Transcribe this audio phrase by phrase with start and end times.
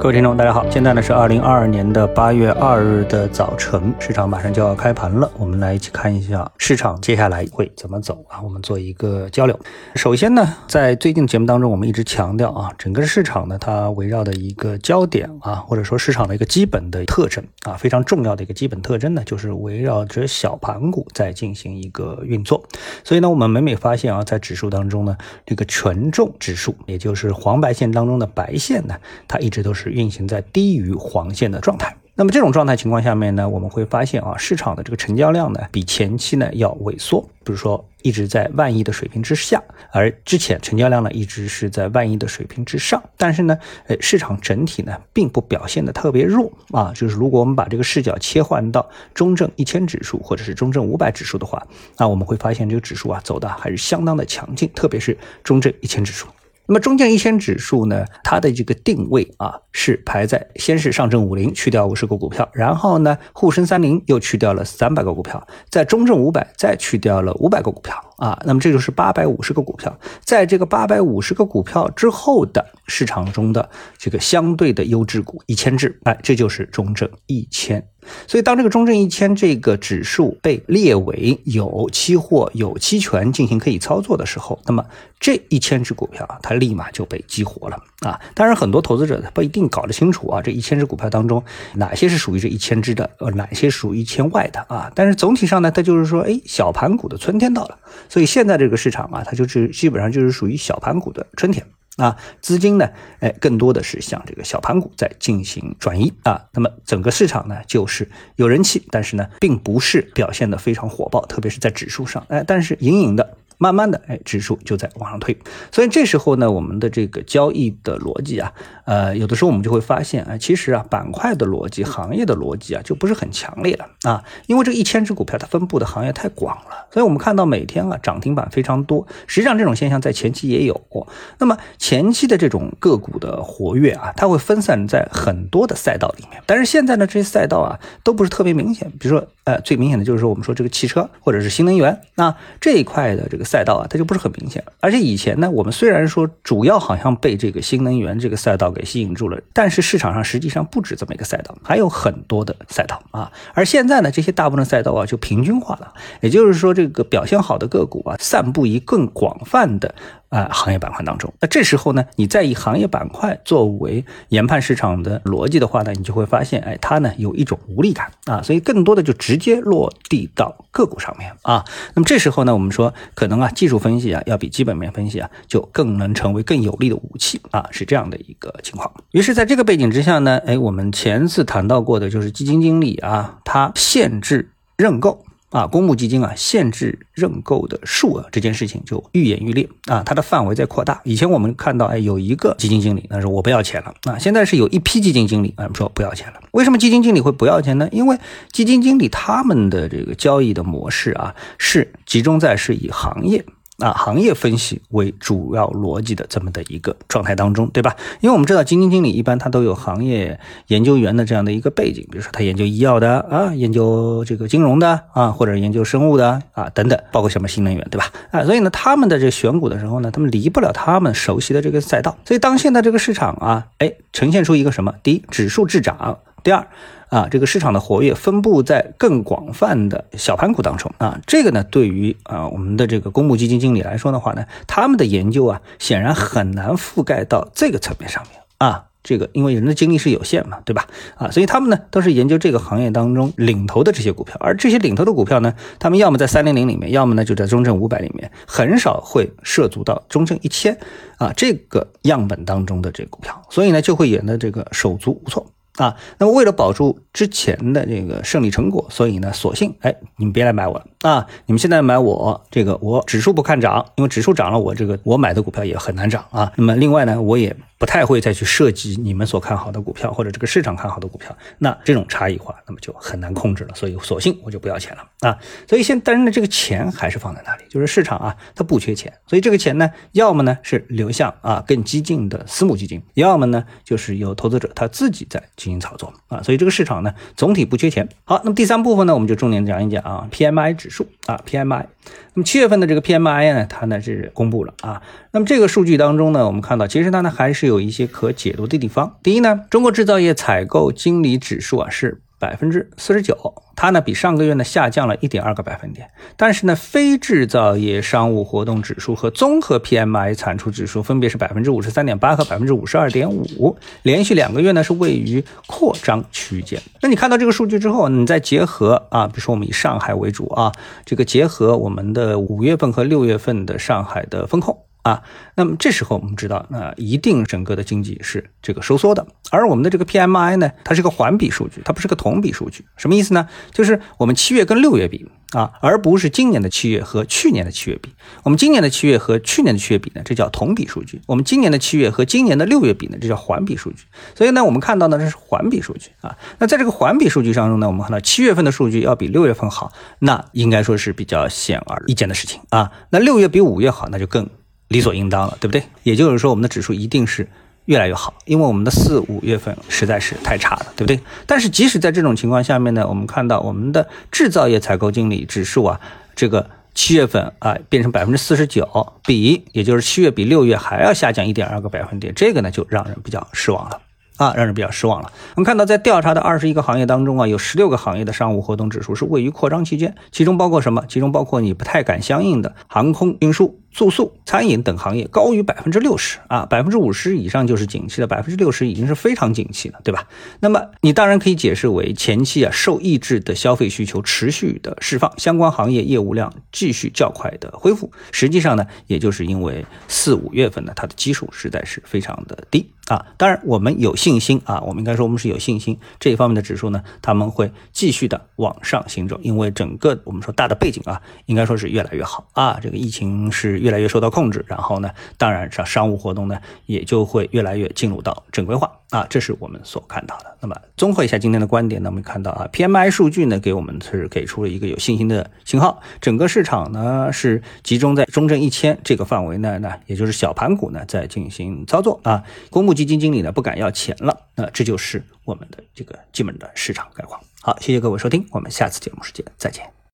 [0.00, 8.40] 各位听众，大家好，现在呢是二零二二年的八月二日的早晨，市场马上就要开盘了，我们来一起看一下市场接下来会怎么走啊？
[8.40, 9.60] 我们做一个交流。
[9.96, 22.64] 首先呢，在最近节目当中，我们一直强调啊，整个市场呢，它围绕的一个焦点啊，或者说市场的一个基本的特征啊，非常重要的一个基本特征呢，就是围绕着小盘股在进行一个运作。
[23.04, 25.14] 所以呢，我们每每发现啊，在指数当中呢，
[25.44, 28.94] 这个权重指数，也就是黄白线当中的白线呢，
[29.28, 29.89] 它一直都是。
[29.90, 56.26] 运行在低于黄线的状态，那么这种状态情况下面呢，我们会发现啊，市场的这个成交量呢，比前期呢要萎缩，比如说一直在万亿的水平之下，而之前成交量呢一直是在万亿的水平之上，但是呢，呃，市场整体呢并不表现的特别弱啊，就是如果我们把这个视角切换到中证一千指数或者是中证五百指数的话，那我们会发现这个指数啊走的还是相当的强劲，特别是中证一千指数。
[56.70, 73.68] 那么中证一千指数呢，它的这个定位啊，是排在先是上证五零去掉五十个股票，然后呢沪深三零又去掉了三百个股票，在中证五百再去掉了五百个股票啊，那么这就是八百五十个股票，在这个八百五十个股票之后的市场中的
[73.98, 77.84] 这个相对的优质股一千只，哎，这就是中证一千。
[78.26, 84.84] 所以，当这个中证一千这个指数被列为有期货、有期权进行可以操作的时候，那么
[85.18, 88.18] 这一千只股票啊，它立马就被激活了啊！
[88.34, 91.42] 当然，很多投资者他不一定搞得清楚啊，这一千只股票当中
[91.74, 94.90] 哪些是属于这一千只的，呃，哪些属于一千外的啊？
[94.94, 97.78] 但是总体上呢，它就是说，哎，小盘股的春天到了。
[98.08, 101.64] 所以现在这个市场啊，它就是基本上就是属于小盘股的春天。
[102.00, 102.88] 啊，资金呢，
[103.20, 106.46] 哎，更多的是向这个小盘股在进行转移啊。
[106.52, 113.36] 那么整个市场呢，就是有人气，但是呢，并不是表现的非常火爆，特别是在指数上，哎，但是隐隐的。
[113.60, 115.38] 慢慢的，哎，指数就在往上推，
[115.70, 118.50] 所以这时候呢，我们的这个交易的逻辑啊，
[118.86, 123.86] 呃，有的时候我们就会发现，啊，其实啊，板块的逻辑、行业的逻辑啊，就不是很强烈了。
[124.10, 130.80] 啊，因为这一千只股票它分布的行业太广了，所以我们看到每天啊涨停板非常多，实际上这种现象在前期也有。
[130.88, 131.06] 过，
[131.38, 143.44] 那么前期的这种个股的活跃啊，它会分散在很多的赛道里面，但是现在呢，这些赛道啊都不是特别明显，比如说，呃，最明显的就是说我们说这个汽车或者是新能源，那这一块的这个。
[143.50, 144.62] 赛道啊，它就不是很明显。
[144.78, 153.32] 而且以前呢，我们虽然说主要好像被这个新能源这个赛道给吸引住了，但是市场上实际上不止这么一个赛道，还有很多的赛道啊。
[153.54, 159.92] 而现在呢，这些大部分赛道啊就平均化了，也就是说，这个表现好的个股啊，散布于更广泛的。
[160.30, 171.64] 啊，行业板块当中，那这时候呢，你再以行业板块作为研判市场的逻辑的话呢，你就会发现，哎，它呢有一种无力感啊，所以更多的就直接落地到个股上面啊。
[171.94, 178.88] 那么这时候呢，我们说可能啊，技术分析啊，要比基本面分析啊，就更能成为更有力的武器啊，是这样的一个情况。
[179.10, 185.24] 于是，在这个背景之下呢，哎，我们前次谈到过的就是基金经理啊，他限制认购。
[185.50, 191.00] 啊，公募基金啊，限制认购的数额这件事情就愈演愈烈啊，它的范围在扩大。
[191.04, 196.40] 以前我们看到，哎，有一个基金经理，那是我不要钱了啊，现在是有一批基金经理，啊，说不要钱了。
[196.52, 197.88] 为什么基金经理会不要钱呢？
[197.90, 198.16] 因为
[198.52, 203.44] 基金经理他们的这个交易的模式啊，是集中在是以行业。
[203.80, 207.96] 啊，行业分析为主要逻辑的这么的一个状态当中，对吧？
[208.20, 218.06] 因为我们知道基金经理一般他都有行业研究员的这样的一个背景，比如说他研究医药的啊，研究这个金融的啊，或者研究生物的啊等等，包括什么新能源，对吧？
[218.30, 222.16] 啊，所以呢，他们的这选股的时候呢，他们离不了他们熟悉的这个赛道。
[222.24, 224.94] 所以当现在这个市场啊，哎，呈现出一个什么？
[225.02, 226.66] 第一，指数滞涨；第二。
[227.10, 240.86] 啊，这个市场的活跃分布在更广泛的小盘股当中啊，这个呢，对于啊我们的这个公募基金经理来说的话呢，他们的研究啊，显然很难覆盖到这个层面上面啊，这个因为人的精力是有限嘛，对吧？
[241.16, 250.78] 啊，所以他们呢都是研究这个行业当中领头的这些股票，而这些领头的股票呢，他们要么在三零零里面，要么呢就在中证五百里面，很少会涉足到中证一千
[251.18, 255.44] 啊这个样本当中的这个股票，所以呢就会演的这个手足无措。
[255.76, 261.26] 啊，那么为了保住之前的这个胜利成果，所以呢，索性哎，你们别来买我了啊！
[261.46, 266.52] 你们现在买我这个，我指数不看涨，因为指数涨了，我这个我买的股票也很难涨啊。
[266.56, 267.56] 那么另外呢，我也。
[267.80, 273.74] 不太会再去涉及你们所看好的股票或者这个市场看好的股票，那这种差异化，那么就很难控制了。
[273.74, 275.38] 所以索性我就不要钱了啊！
[275.66, 286.42] 所以现但是呢，这个钱还是放在那里，就是市场啊，它不缺钱，所以这个钱呢，要么呢是流向啊更激进的私募基金，要么呢就是有投资者他自己在进行操作啊。
[286.42, 288.08] 所以这个市场呢总体不缺钱。
[288.24, 291.86] 好，那么第三部分呢，我们就重点讲一讲啊 PMI 指数啊 PMI。
[292.34, 295.02] 那么七月份的这个 PMI 呢，它呢是公布了啊，
[295.32, 299.16] 那么这个数据当中呢，我们看到其实它呢还是有一些可解读的地方。
[299.22, 303.36] 第一呢，中国制造业采购经理指数啊是百分之四十九，
[303.76, 306.10] 它呢比上个月呢下降了一点二个百分点。
[306.36, 316.80] 但是呢，非制造业商务活动指数和综合 PMI 产出指数分别是百分之五十三点八和百分之五十二点五，连续两个月呢是位于扩张区间。
[317.02, 320.72] 那你看到这个数据之后，你再结合啊，比如说我们以上海为主啊，
[321.04, 324.78] 这个结合我们的五月份和六月份的上海的风控。
[325.02, 325.22] 啊，
[325.54, 333.48] 那么这时候我们知道，那一定整个的经济是这个收缩的，而我们的这个 PMI 呢，它是个环比数据，它不是个同比数据，什么意思呢？
[333.72, 338.12] 就是我们七月跟六月比啊，而不是今年的七月和去年的七月比。
[338.42, 344.04] 我们今年的七月和去年的七月比呢，这叫同比数据；我们今年的七月和今年的六月比呢，这叫环比数据。
[344.34, 346.36] 所以呢，我们看到呢，这是环比数据啊。
[346.58, 352.92] 那在这个环比数据当中呢，我们看到七月份的数据要比六月份好，那应该说是比较显而易见的事情啊。
[353.10, 354.48] 那六月比五月好，那就更。
[354.90, 355.82] 理所应当了，对不对？
[356.02, 357.48] 也就是说，我们的指数一定是
[357.84, 361.20] 越来越好，因为我们的四五月份实在是太差了，对不对？
[361.46, 366.00] 但是即使在这种情况下面呢，我们看到我们的制造业采购经理指数啊，
[366.34, 374.00] 这个七月份啊变成百分之四十九，比也就是七月比六月还要下降一点二个百分点，这个呢就让人比较失望了。
[374.36, 375.30] 啊，让人比较失望了。
[375.54, 381.04] 我们看到，在调查的二十一个行业当中啊，有十六个行业的商务活动指数是位于扩张期间，其中包括什么？
[381.08, 390.28] 其中包括你不太敢相应的航空运输、住宿、餐饮等行业高于百分之六十啊，百分之五十以上就是景气的，百分之六十已经是非常景气了，对吧？
[390.60, 398.10] 那么你当然可以解释为前期啊受抑制的消费需求持续的释放，相关行业业务量继续较快的恢复。
[398.30, 402.90] 实际上呢，也就是因为四五月份呢它的基数实在是非常的低。
[403.08, 420.56] 啊，当然我们有信心啊，我们应该说我们是有信心这一方面的指数呢，他们会继续的往上行走，因为整个我们说大的背景啊，应该说是越来越好啊，这个疫情是越来越受到控制，然后呢，当然商商务活动呢也就会越来越进入到正规化啊，这是我们所看到的。
[420.60, 437.40] 那么综合一下今天的观点呢，我们看到啊，PMI 数据呢给我们是给出了一个有信心的信号，整个市场呢是集中在中证一千这个范围内呢，也就是小盘股呢在进行操作啊，公募基金经理呢不敢要钱了，那这就是我们的这个基本的市场概况。
[437.62, 439.99] 好，谢谢各位收听，我们下次节目时间再见。